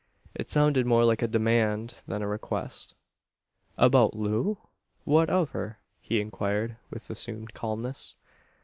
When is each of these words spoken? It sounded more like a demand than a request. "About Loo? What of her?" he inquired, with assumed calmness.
It 0.33 0.49
sounded 0.49 0.87
more 0.87 1.05
like 1.05 1.21
a 1.21 1.27
demand 1.27 1.99
than 2.07 2.23
a 2.23 2.27
request. 2.27 2.95
"About 3.77 4.15
Loo? 4.15 4.57
What 5.03 5.29
of 5.29 5.51
her?" 5.51 5.77
he 5.99 6.19
inquired, 6.19 6.75
with 6.89 7.07
assumed 7.11 7.53
calmness. 7.53 8.15